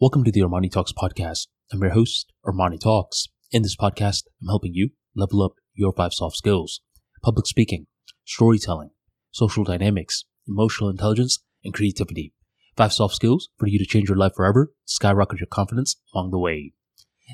Welcome 0.00 0.22
to 0.22 0.30
the 0.30 0.42
Armani 0.42 0.70
Talks 0.70 0.92
podcast. 0.92 1.48
I'm 1.72 1.80
your 1.80 1.90
host, 1.90 2.32
Armani 2.46 2.78
Talks. 2.78 3.26
In 3.50 3.62
this 3.62 3.74
podcast, 3.74 4.26
I'm 4.40 4.46
helping 4.46 4.72
you 4.72 4.90
level 5.16 5.42
up 5.42 5.54
your 5.74 5.92
five 5.92 6.12
soft 6.12 6.36
skills 6.36 6.82
public 7.20 7.48
speaking, 7.48 7.88
storytelling, 8.24 8.90
social 9.32 9.64
dynamics, 9.64 10.24
emotional 10.46 10.88
intelligence, 10.88 11.42
and 11.64 11.74
creativity. 11.74 12.32
Five 12.76 12.92
soft 12.92 13.16
skills 13.16 13.48
for 13.58 13.66
you 13.66 13.76
to 13.80 13.84
change 13.84 14.08
your 14.08 14.16
life 14.16 14.34
forever, 14.36 14.70
skyrocket 14.84 15.40
your 15.40 15.48
confidence 15.48 15.96
along 16.14 16.30
the 16.30 16.38
way. 16.38 16.74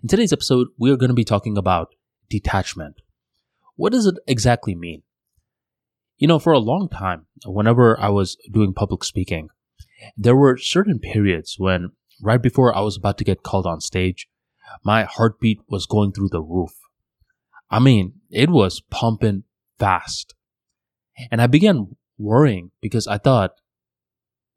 In 0.02 0.08
today's 0.08 0.32
episode, 0.32 0.68
we 0.78 0.90
are 0.90 0.96
going 0.96 1.10
to 1.10 1.14
be 1.14 1.22
talking 1.22 1.58
about 1.58 1.88
detachment. 2.30 3.02
What 3.76 3.92
does 3.92 4.06
it 4.06 4.14
exactly 4.26 4.74
mean? 4.74 5.02
You 6.16 6.28
know, 6.28 6.38
for 6.38 6.54
a 6.54 6.58
long 6.58 6.88
time, 6.88 7.26
whenever 7.44 8.00
I 8.00 8.08
was 8.08 8.38
doing 8.50 8.72
public 8.72 9.04
speaking, 9.04 9.50
there 10.16 10.34
were 10.34 10.56
certain 10.56 10.98
periods 10.98 11.56
when 11.58 11.90
right 12.22 12.42
before 12.42 12.76
I 12.76 12.80
was 12.80 12.96
about 12.96 13.18
to 13.18 13.24
get 13.24 13.42
called 13.42 13.66
on 13.66 13.80
stage, 13.80 14.28
my 14.84 15.04
heartbeat 15.04 15.60
was 15.68 15.86
going 15.86 16.12
through 16.12 16.30
the 16.30 16.42
roof. 16.42 16.72
I 17.70 17.78
mean, 17.78 18.14
it 18.30 18.50
was 18.50 18.82
pumping 18.90 19.44
fast. 19.78 20.34
And 21.30 21.40
I 21.40 21.46
began 21.46 21.96
worrying 22.18 22.70
because 22.80 23.06
I 23.06 23.18
thought, 23.18 23.52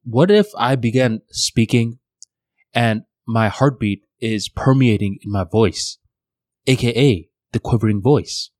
what 0.04 0.32
if 0.32 0.48
I 0.58 0.76
began 0.76 1.22
speaking 1.32 1.99
and 2.73 3.04
my 3.27 3.49
heartbeat 3.49 4.04
is 4.20 4.49
permeating 4.49 5.20
in 5.21 5.32
my 5.32 5.44
voice, 5.44 5.98
aka 6.66 7.30
the 7.52 7.60
quivering 7.60 8.02
voice? 8.02 8.52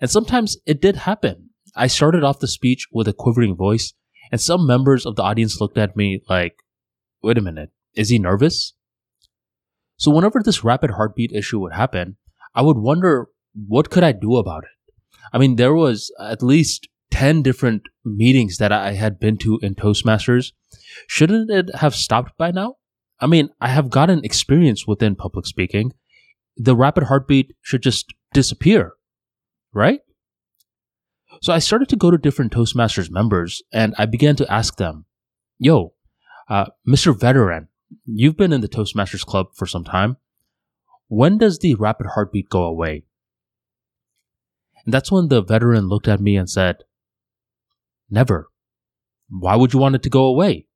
And 0.00 0.10
sometimes 0.10 0.58
it 0.66 0.80
did 0.80 0.96
happen. 0.96 1.50
I 1.74 1.86
started 1.86 2.22
off 2.22 2.40
the 2.40 2.48
speech 2.48 2.86
with 2.92 3.08
a 3.08 3.12
quivering 3.12 3.56
voice, 3.56 3.94
and 4.30 4.40
some 4.40 4.66
members 4.66 5.06
of 5.06 5.16
the 5.16 5.22
audience 5.22 5.60
looked 5.60 5.78
at 5.78 5.96
me 5.96 6.22
like, 6.28 6.56
wait 7.22 7.38
a 7.38 7.42
minute, 7.42 7.70
is 7.96 8.10
he 8.10 8.18
nervous? 8.18 8.74
So 9.96 10.10
whenever 10.10 10.42
this 10.42 10.62
rapid 10.62 10.90
heartbeat 10.92 11.32
issue 11.32 11.58
would 11.60 11.72
happen, 11.72 12.16
I 12.54 12.62
would 12.62 12.76
wonder 12.76 13.28
what 13.54 13.90
could 13.90 14.04
I 14.04 14.12
do 14.12 14.36
about 14.36 14.64
it? 14.64 14.92
I 15.32 15.38
mean, 15.38 15.56
there 15.56 15.74
was 15.74 16.12
at 16.20 16.42
least 16.42 16.88
10 17.10 17.42
different 17.42 17.82
meetings 18.04 18.58
that 18.58 18.72
I 18.72 18.92
had 18.92 19.18
been 19.18 19.38
to 19.38 19.58
in 19.62 19.74
Toastmasters. 19.74 20.52
Shouldn't 21.08 21.50
it 21.50 21.74
have 21.76 21.94
stopped 21.94 22.36
by 22.36 22.50
now? 22.50 22.74
I 23.20 23.26
mean, 23.26 23.48
I 23.60 23.68
have 23.68 23.90
gotten 23.90 24.24
experience 24.24 24.86
within 24.86 25.16
public 25.16 25.46
speaking. 25.46 25.92
The 26.56 26.76
rapid 26.76 27.04
heartbeat 27.04 27.54
should 27.62 27.82
just 27.82 28.12
disappear, 28.32 28.92
right? 29.72 30.00
So 31.42 31.52
I 31.52 31.58
started 31.58 31.88
to 31.90 31.96
go 31.96 32.10
to 32.10 32.18
different 32.18 32.52
Toastmasters 32.52 33.10
members 33.10 33.62
and 33.72 33.94
I 33.98 34.06
began 34.06 34.36
to 34.36 34.52
ask 34.52 34.76
them, 34.76 35.06
yo, 35.58 35.94
uh, 36.48 36.66
Mr. 36.88 37.18
Veteran, 37.18 37.68
you've 38.04 38.36
been 38.36 38.52
in 38.52 38.60
the 38.60 38.68
Toastmasters 38.68 39.24
Club 39.24 39.48
for 39.54 39.66
some 39.66 39.84
time. 39.84 40.16
When 41.08 41.38
does 41.38 41.58
the 41.58 41.74
rapid 41.74 42.08
heartbeat 42.14 42.48
go 42.48 42.64
away? 42.64 43.04
And 44.84 44.92
that's 44.92 45.10
when 45.10 45.28
the 45.28 45.42
veteran 45.42 45.88
looked 45.88 46.08
at 46.08 46.20
me 46.20 46.36
and 46.36 46.48
said, 46.48 46.84
Never. 48.08 48.48
Why 49.28 49.56
would 49.56 49.72
you 49.72 49.80
want 49.80 49.96
it 49.96 50.02
to 50.04 50.10
go 50.10 50.24
away? 50.26 50.66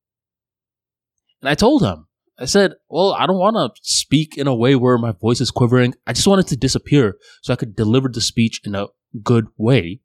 And 1.40 1.48
I 1.48 1.54
told 1.54 1.82
him, 1.82 2.08
I 2.38 2.46
said, 2.46 2.74
Well, 2.88 3.12
I 3.12 3.26
don't 3.26 3.38
want 3.38 3.56
to 3.56 3.70
speak 3.82 4.36
in 4.36 4.46
a 4.46 4.54
way 4.54 4.74
where 4.74 4.98
my 4.98 5.12
voice 5.12 5.40
is 5.40 5.50
quivering. 5.50 5.94
I 6.06 6.12
just 6.12 6.26
want 6.26 6.40
it 6.40 6.48
to 6.48 6.56
disappear 6.56 7.16
so 7.42 7.52
I 7.52 7.56
could 7.56 7.76
deliver 7.76 8.08
the 8.08 8.20
speech 8.20 8.60
in 8.64 8.74
a 8.74 8.88
good 9.22 9.46
way. 9.56 10.00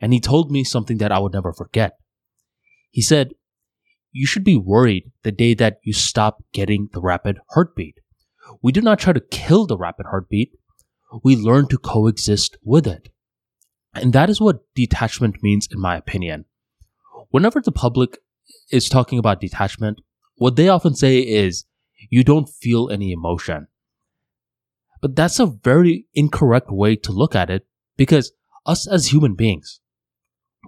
And 0.00 0.12
he 0.12 0.20
told 0.20 0.50
me 0.50 0.64
something 0.64 0.98
that 0.98 1.12
I 1.12 1.18
would 1.18 1.32
never 1.32 1.52
forget. 1.52 1.98
He 2.90 3.02
said, 3.02 3.34
you 4.12 4.26
should 4.26 4.44
be 4.44 4.56
worried 4.56 5.10
the 5.22 5.32
day 5.32 5.54
that 5.54 5.78
you 5.84 5.92
stop 5.92 6.42
getting 6.52 6.88
the 6.92 7.00
rapid 7.00 7.38
heartbeat. 7.50 8.00
We 8.62 8.72
do 8.72 8.80
not 8.80 8.98
try 8.98 9.12
to 9.12 9.20
kill 9.20 9.66
the 9.66 9.78
rapid 9.78 10.06
heartbeat. 10.06 10.52
We 11.22 11.36
learn 11.36 11.68
to 11.68 11.78
coexist 11.78 12.56
with 12.62 12.86
it. 12.86 13.10
And 13.94 14.12
that 14.12 14.30
is 14.30 14.40
what 14.40 14.62
detachment 14.74 15.42
means, 15.42 15.68
in 15.70 15.80
my 15.80 15.96
opinion. 15.96 16.44
Whenever 17.30 17.60
the 17.60 17.72
public 17.72 18.18
is 18.70 18.88
talking 18.88 19.18
about 19.18 19.40
detachment, 19.40 20.00
what 20.36 20.56
they 20.56 20.68
often 20.68 20.94
say 20.94 21.18
is, 21.18 21.64
you 22.08 22.24
don't 22.24 22.48
feel 22.48 22.88
any 22.90 23.12
emotion. 23.12 23.66
But 25.00 25.16
that's 25.16 25.38
a 25.38 25.46
very 25.46 26.06
incorrect 26.14 26.70
way 26.70 26.96
to 26.96 27.12
look 27.12 27.34
at 27.34 27.50
it 27.50 27.66
because 27.96 28.32
us 28.66 28.86
as 28.86 29.06
human 29.06 29.34
beings, 29.34 29.80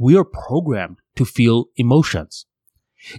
we 0.01 0.17
are 0.17 0.25
programmed 0.25 0.99
to 1.17 1.25
feel 1.25 1.67
emotions. 1.77 2.47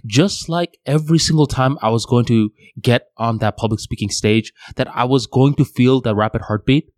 Just 0.06 0.48
like 0.48 0.78
every 0.86 1.18
single 1.18 1.46
time 1.46 1.78
I 1.82 1.90
was 1.90 2.06
going 2.06 2.24
to 2.26 2.50
get 2.80 3.08
on 3.16 3.38
that 3.38 3.56
public 3.56 3.80
speaking 3.80 4.10
stage, 4.10 4.52
that 4.76 4.88
I 4.94 5.04
was 5.04 5.26
going 5.26 5.54
to 5.54 5.64
feel 5.64 6.00
that 6.02 6.14
rapid 6.14 6.42
heartbeat 6.42 6.90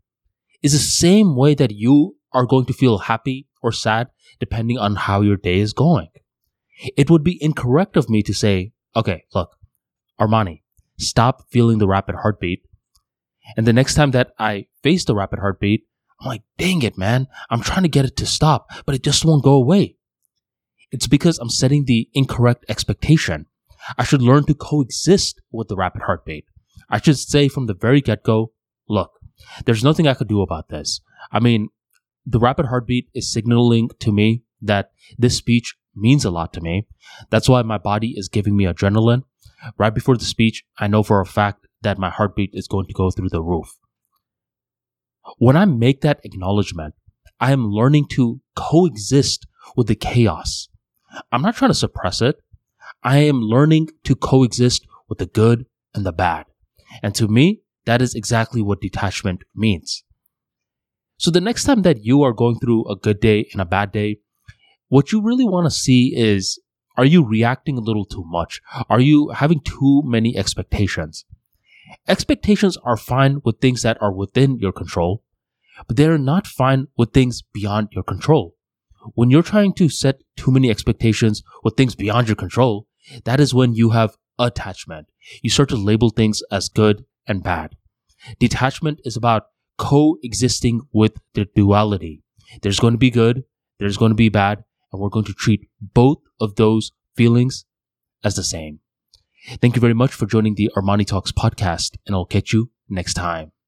is 0.62 0.72
the 0.72 0.78
same 0.78 1.36
way 1.36 1.54
that 1.54 1.72
you 1.72 2.16
are 2.32 2.46
going 2.46 2.66
to 2.66 2.72
feel 2.72 2.98
happy 2.98 3.48
or 3.62 3.72
sad 3.72 4.08
depending 4.38 4.78
on 4.78 4.96
how 4.96 5.20
your 5.22 5.36
day 5.36 5.58
is 5.58 5.72
going. 5.72 6.08
It 6.96 7.10
would 7.10 7.24
be 7.24 7.42
incorrect 7.42 7.96
of 7.96 8.10
me 8.10 8.22
to 8.22 8.34
say, 8.34 8.72
okay, 8.94 9.24
look, 9.34 9.56
Armani, 10.20 10.62
stop 10.98 11.48
feeling 11.50 11.78
the 11.78 11.88
rapid 11.88 12.16
heartbeat. 12.16 12.62
And 13.56 13.66
the 13.66 13.72
next 13.72 13.94
time 13.94 14.10
that 14.10 14.32
I 14.38 14.66
face 14.82 15.04
the 15.04 15.14
rapid 15.14 15.38
heartbeat, 15.38 15.86
I'm 16.20 16.28
like, 16.28 16.42
dang 16.58 16.82
it, 16.82 16.98
man. 16.98 17.28
I'm 17.50 17.60
trying 17.60 17.82
to 17.82 17.88
get 17.88 18.04
it 18.04 18.16
to 18.16 18.26
stop, 18.26 18.68
but 18.84 18.94
it 18.94 19.02
just 19.02 19.24
won't 19.24 19.44
go 19.44 19.52
away. 19.52 19.96
It's 20.96 21.06
because 21.06 21.36
I'm 21.38 21.50
setting 21.50 21.84
the 21.84 22.08
incorrect 22.14 22.64
expectation. 22.70 23.44
I 23.98 24.04
should 24.04 24.22
learn 24.22 24.46
to 24.46 24.54
coexist 24.54 25.42
with 25.52 25.68
the 25.68 25.76
rapid 25.76 26.00
heartbeat. 26.06 26.46
I 26.88 27.02
should 27.02 27.18
say 27.18 27.48
from 27.48 27.66
the 27.66 27.74
very 27.74 28.00
get 28.00 28.22
go, 28.22 28.52
look, 28.88 29.10
there's 29.66 29.84
nothing 29.84 30.08
I 30.08 30.14
could 30.14 30.26
do 30.26 30.40
about 30.40 30.70
this. 30.70 31.02
I 31.30 31.38
mean, 31.38 31.68
the 32.24 32.38
rapid 32.38 32.66
heartbeat 32.66 33.10
is 33.12 33.30
signaling 33.30 33.90
to 33.98 34.10
me 34.10 34.44
that 34.62 34.92
this 35.18 35.36
speech 35.36 35.76
means 35.94 36.24
a 36.24 36.30
lot 36.30 36.54
to 36.54 36.62
me. 36.62 36.86
That's 37.28 37.46
why 37.46 37.60
my 37.60 37.76
body 37.76 38.14
is 38.16 38.30
giving 38.30 38.56
me 38.56 38.64
adrenaline. 38.64 39.24
Right 39.76 39.94
before 39.94 40.16
the 40.16 40.24
speech, 40.24 40.64
I 40.78 40.86
know 40.86 41.02
for 41.02 41.20
a 41.20 41.26
fact 41.26 41.66
that 41.82 41.98
my 41.98 42.08
heartbeat 42.08 42.52
is 42.54 42.66
going 42.66 42.86
to 42.86 42.94
go 42.94 43.10
through 43.10 43.28
the 43.28 43.42
roof. 43.42 43.76
When 45.36 45.58
I 45.58 45.66
make 45.66 46.00
that 46.00 46.20
acknowledgement, 46.24 46.94
I 47.38 47.52
am 47.52 47.68
learning 47.68 48.06
to 48.12 48.40
coexist 48.54 49.46
with 49.76 49.88
the 49.88 49.94
chaos. 49.94 50.70
I'm 51.32 51.42
not 51.42 51.56
trying 51.56 51.70
to 51.70 51.74
suppress 51.74 52.20
it. 52.20 52.36
I 53.02 53.18
am 53.18 53.40
learning 53.40 53.90
to 54.04 54.14
coexist 54.14 54.86
with 55.08 55.18
the 55.18 55.26
good 55.26 55.66
and 55.94 56.04
the 56.04 56.12
bad. 56.12 56.46
And 57.02 57.14
to 57.14 57.28
me, 57.28 57.62
that 57.84 58.02
is 58.02 58.14
exactly 58.14 58.62
what 58.62 58.80
detachment 58.80 59.42
means. 59.54 60.04
So 61.18 61.30
the 61.30 61.40
next 61.40 61.64
time 61.64 61.82
that 61.82 62.04
you 62.04 62.22
are 62.22 62.32
going 62.32 62.58
through 62.58 62.90
a 62.90 62.96
good 62.96 63.20
day 63.20 63.48
and 63.52 63.60
a 63.60 63.66
bad 63.66 63.92
day, 63.92 64.18
what 64.88 65.12
you 65.12 65.22
really 65.22 65.44
want 65.44 65.66
to 65.66 65.70
see 65.70 66.14
is 66.16 66.60
are 66.96 67.04
you 67.04 67.24
reacting 67.24 67.76
a 67.76 67.82
little 67.82 68.06
too 68.06 68.24
much? 68.26 68.60
Are 68.88 69.00
you 69.00 69.30
having 69.30 69.60
too 69.60 70.02
many 70.04 70.36
expectations? 70.36 71.24
Expectations 72.08 72.76
are 72.84 72.96
fine 72.96 73.40
with 73.44 73.60
things 73.60 73.82
that 73.82 73.98
are 74.00 74.12
within 74.12 74.58
your 74.58 74.72
control, 74.72 75.22
but 75.86 75.96
they 75.96 76.06
are 76.06 76.18
not 76.18 76.46
fine 76.46 76.88
with 76.96 77.12
things 77.12 77.42
beyond 77.52 77.88
your 77.92 78.02
control 78.02 78.54
when 79.14 79.30
you're 79.30 79.42
trying 79.42 79.72
to 79.74 79.88
set 79.88 80.20
too 80.46 80.52
many 80.52 80.70
expectations 80.70 81.42
with 81.64 81.76
things 81.76 81.96
beyond 81.96 82.28
your 82.28 82.36
control, 82.36 82.86
that 83.24 83.40
is 83.40 83.52
when 83.52 83.74
you 83.74 83.90
have 83.90 84.16
attachment. 84.38 85.08
You 85.42 85.50
start 85.50 85.68
to 85.70 85.76
label 85.76 86.10
things 86.10 86.40
as 86.52 86.68
good 86.68 87.04
and 87.26 87.42
bad. 87.42 87.74
Detachment 88.38 89.00
is 89.04 89.16
about 89.16 89.46
coexisting 89.76 90.82
with 90.92 91.14
the 91.34 91.46
duality. 91.56 92.22
There's 92.62 92.78
going 92.78 92.94
to 92.94 92.98
be 92.98 93.10
good, 93.10 93.42
there's 93.80 93.96
going 93.96 94.10
to 94.10 94.16
be 94.16 94.28
bad, 94.28 94.62
and 94.92 95.02
we're 95.02 95.08
going 95.08 95.24
to 95.24 95.34
treat 95.34 95.68
both 95.80 96.18
of 96.40 96.54
those 96.54 96.92
feelings 97.16 97.64
as 98.22 98.36
the 98.36 98.44
same. 98.44 98.78
Thank 99.60 99.74
you 99.74 99.80
very 99.80 99.94
much 99.94 100.12
for 100.12 100.26
joining 100.26 100.54
the 100.54 100.70
Armani 100.76 101.06
Talks 101.06 101.32
podcast, 101.32 101.96
and 102.06 102.14
I'll 102.14 102.24
catch 102.24 102.52
you 102.52 102.70
next 102.88 103.14
time. 103.14 103.52